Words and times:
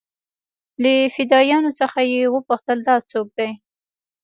له 0.81 0.93
فدايانو 1.15 1.71
څخه 1.79 1.99
يې 2.11 2.21
وپوښتل 2.35 2.77
دا 2.87 2.95
سوک 3.09 3.27
دې. 3.37 3.49